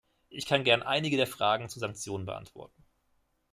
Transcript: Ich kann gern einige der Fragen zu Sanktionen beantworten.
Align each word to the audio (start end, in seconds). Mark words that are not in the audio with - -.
Ich 0.29 0.47
kann 0.47 0.63
gern 0.63 0.81
einige 0.81 1.15
der 1.15 1.27
Fragen 1.27 1.69
zu 1.69 1.77
Sanktionen 1.77 2.25
beantworten. 2.25 2.83